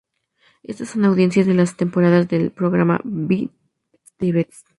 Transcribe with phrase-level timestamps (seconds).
[0.63, 3.51] Estas son audiencias de las temporadas del programa "Be
[4.17, 4.65] the best".